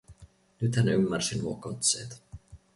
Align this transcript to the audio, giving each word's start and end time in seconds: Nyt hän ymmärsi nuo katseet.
Nyt 0.61 0.75
hän 0.75 0.87
ymmärsi 0.89 1.37
nuo 1.39 1.55
katseet. 1.55 2.21